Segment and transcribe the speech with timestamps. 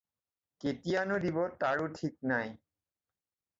[0.65, 2.53] কেতিয়ানাে দিব তাৰাে ঠিক নাই।